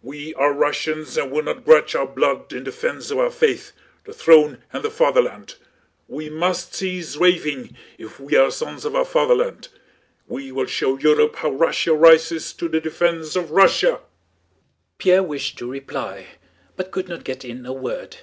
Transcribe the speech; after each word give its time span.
"We 0.00 0.34
are 0.36 0.54
Russians 0.54 1.18
and 1.18 1.30
will 1.30 1.42
not 1.42 1.62
grudge 1.66 1.94
our 1.94 2.06
blood 2.06 2.54
in 2.54 2.64
defense 2.64 3.10
of 3.10 3.18
our 3.18 3.30
faith, 3.30 3.72
the 4.04 4.14
throne, 4.14 4.62
and 4.72 4.82
the 4.82 4.90
Fatherland! 4.90 5.56
We 6.08 6.30
must 6.30 6.74
cease 6.74 7.16
raving 7.18 7.76
if 7.98 8.18
we 8.18 8.34
are 8.34 8.50
sons 8.50 8.86
of 8.86 8.94
our 8.96 9.04
Fatherland! 9.04 9.68
We 10.26 10.50
will 10.52 10.64
show 10.64 10.96
Europe 10.98 11.36
how 11.36 11.50
Russia 11.50 11.92
rises 11.92 12.54
to 12.54 12.68
the 12.70 12.80
defense 12.80 13.36
of 13.36 13.50
Russia!" 13.50 14.00
Pierre 14.96 15.22
wished 15.22 15.58
to 15.58 15.70
reply, 15.70 16.28
but 16.76 16.90
could 16.90 17.10
not 17.10 17.22
get 17.22 17.44
in 17.44 17.66
a 17.66 17.74
word. 17.74 18.16